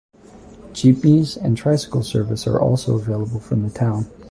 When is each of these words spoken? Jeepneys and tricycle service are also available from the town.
Jeepneys 0.73 1.37
and 1.37 1.55
tricycle 1.55 2.01
service 2.01 2.47
are 2.47 2.59
also 2.59 2.95
available 2.97 3.39
from 3.39 3.61
the 3.61 3.69
town. 3.69 4.09